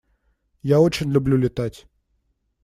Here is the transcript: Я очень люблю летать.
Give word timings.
Я 0.63 0.79
очень 0.79 1.11
люблю 1.11 1.37
летать. 1.37 1.85